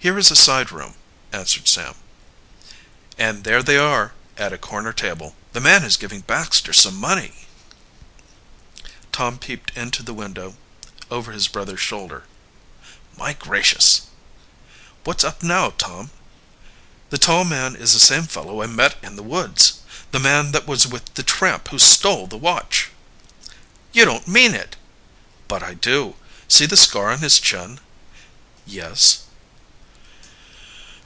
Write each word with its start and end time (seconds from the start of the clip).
"Here 0.00 0.16
is 0.16 0.30
a 0.30 0.36
side 0.36 0.70
room," 0.70 0.94
answered 1.32 1.66
Sam. 1.66 1.96
"And 3.18 3.42
there 3.42 3.64
they 3.64 3.76
are, 3.76 4.12
at 4.36 4.52
a 4.52 4.56
corner 4.56 4.92
table. 4.92 5.34
The 5.54 5.60
man 5.60 5.82
is 5.82 5.96
giving 5.96 6.20
Baxter 6.20 6.72
some 6.72 6.94
money!" 6.94 7.48
Tom 9.10 9.38
peeped 9.38 9.72
into 9.76 10.04
the 10.04 10.14
window 10.14 10.56
over 11.10 11.32
his 11.32 11.48
brother's 11.48 11.80
shoulder. 11.80 12.26
"My 13.16 13.32
gracious!" 13.32 14.02
"What's 15.02 15.24
up 15.24 15.42
now, 15.42 15.70
Tom?" 15.70 16.12
"That 17.10 17.22
tall 17.22 17.42
man 17.44 17.74
is 17.74 17.92
the 17.92 17.98
same 17.98 18.28
fellow 18.28 18.62
I 18.62 18.66
met 18.66 18.98
in 19.02 19.16
the 19.16 19.24
woods. 19.24 19.80
The 20.12 20.20
man 20.20 20.52
that 20.52 20.68
was 20.68 20.86
with 20.86 21.12
the 21.14 21.24
tramp 21.24 21.70
who 21.70 21.78
stole 21.80 22.28
the 22.28 22.38
watch!" 22.38 22.90
"You 23.90 24.04
don't 24.04 24.28
mean 24.28 24.54
it!" 24.54 24.76
"But 25.48 25.64
I 25.64 25.74
do! 25.74 26.14
See 26.46 26.66
the 26.66 26.76
scar 26.76 27.10
on 27.10 27.18
his 27.18 27.40
chin?" 27.40 27.80
"Yes." 28.64 29.24